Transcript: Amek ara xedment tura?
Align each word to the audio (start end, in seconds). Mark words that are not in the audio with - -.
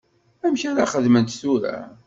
Amek 0.45 0.63
ara 0.69 0.91
xedment 0.93 1.33
tura? 1.39 1.75